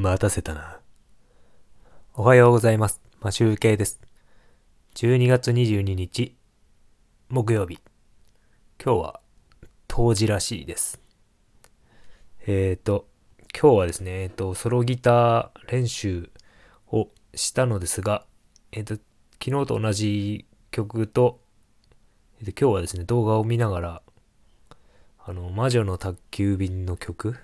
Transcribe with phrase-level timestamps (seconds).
[0.00, 0.80] 待たせたな。
[2.14, 3.02] おはようございます。
[3.20, 4.00] マシュウケイです。
[4.94, 6.34] 12月22日、
[7.28, 7.80] 木曜日。
[8.82, 9.20] 今日は、
[9.88, 11.02] 冬至らしいです。
[12.46, 13.08] えっ、ー、と、
[13.52, 16.30] 今日はですね、えっ、と、ソロギター練習
[16.90, 18.24] をしたのですが、
[18.72, 18.94] えっ、と、
[19.44, 21.42] 昨日と同じ曲と、
[22.40, 24.02] えーと、今日はですね、動画を見ながら、
[25.18, 27.36] あの、魔女の宅急便の曲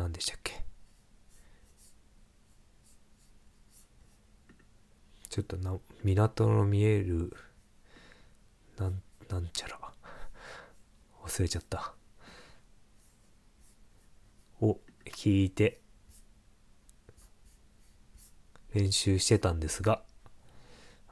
[0.00, 0.64] 何でしたっけ？
[5.28, 7.36] ちょっとな港の見える
[8.78, 9.78] なんなんちゃら。
[11.22, 11.92] 忘れちゃった。
[14.62, 15.82] を弾いて。
[18.72, 20.02] 練習してたんですが。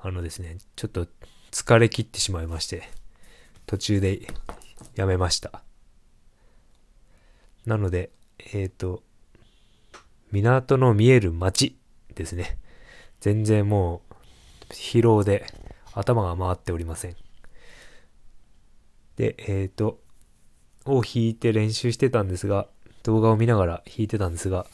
[0.01, 1.07] あのですねちょっと
[1.51, 2.89] 疲れ切ってしまいまして
[3.67, 4.29] 途中で
[4.95, 5.63] やめました。
[7.67, 9.03] なのでえっ、ー、と、
[10.31, 11.77] 港の見える街
[12.15, 12.59] ですね。
[13.21, 15.47] 全然もう疲労で
[15.93, 17.17] 頭が回っておりません。
[19.17, 20.01] で、えっ、ー、と、
[20.85, 22.69] を弾いて練習してたんですが、
[23.03, 24.67] 動画を見ながら弾いてたんですが、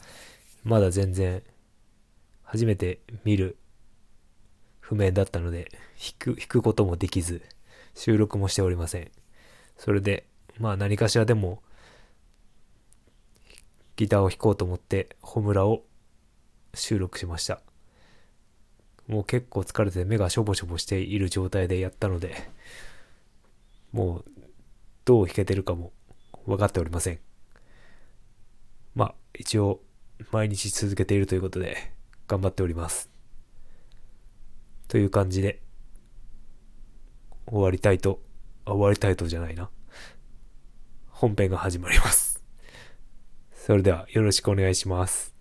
[0.62, 1.42] まだ全然
[2.42, 3.56] 初めて見る
[4.81, 7.42] 譜面だったので、弾く、弾くこともできず、
[7.94, 9.10] 収録もしておりません。
[9.78, 10.27] それで、
[10.58, 11.62] まあ何かしらでも
[13.97, 15.84] ギターを弾こうと思ってホムラを
[16.75, 17.61] 収録しました。
[19.06, 22.34] もう結構疲れて目がしょぼしょぼしている状態でやったので
[23.92, 24.25] もう
[25.05, 25.92] どう弾けてるかも
[26.47, 27.19] 分かっておりません。
[28.95, 29.81] まあ一応
[30.31, 31.92] 毎日続けているということで
[32.27, 33.11] 頑張っております。
[34.89, 35.61] という感じで
[37.47, 38.20] 終わりたいと
[38.67, 39.70] 終わりたいとじゃないな。
[41.11, 42.33] 本編が始まります。
[43.66, 45.33] それではよろしくお願いします。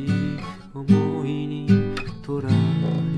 [0.00, 0.38] しい
[0.74, 1.68] 思いに
[2.22, 3.09] とらわれ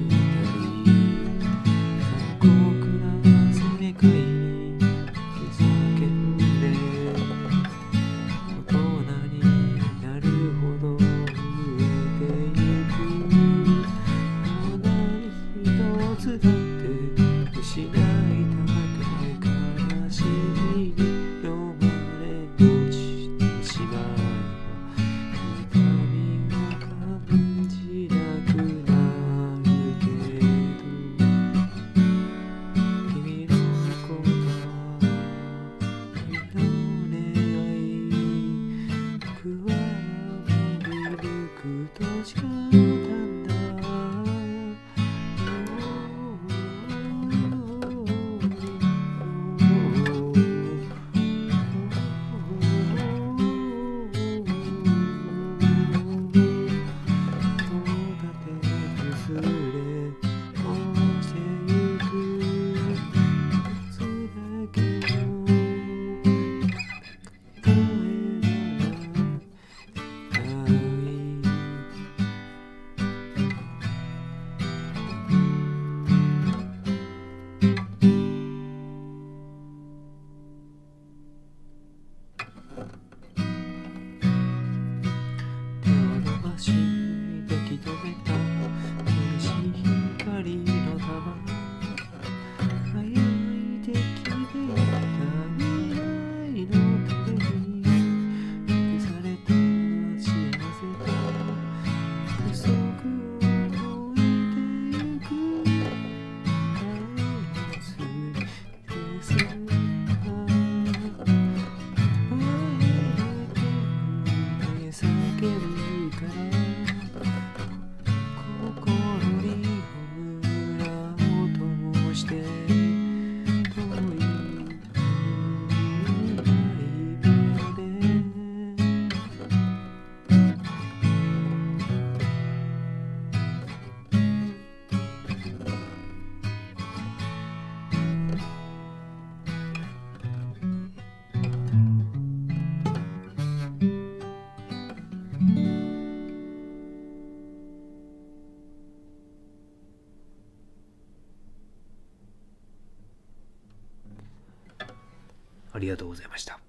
[155.82, 156.60] ありがとうございました。